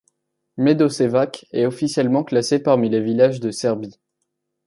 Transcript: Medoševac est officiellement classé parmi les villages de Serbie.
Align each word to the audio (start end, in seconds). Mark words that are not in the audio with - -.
Medoševac 0.57 1.45
est 1.51 1.67
officiellement 1.67 2.23
classé 2.23 2.57
parmi 2.57 2.89
les 2.89 3.01
villages 3.01 3.39
de 3.39 3.51
Serbie. 3.51 3.99